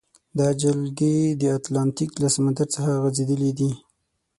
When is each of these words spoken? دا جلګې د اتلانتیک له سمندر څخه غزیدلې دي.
دا 0.37 0.47
جلګې 0.61 1.17
د 1.41 1.43
اتلانتیک 1.57 2.11
له 2.23 2.27
سمندر 2.35 2.67
څخه 2.75 2.91
غزیدلې 3.03 3.51
دي. 3.59 3.71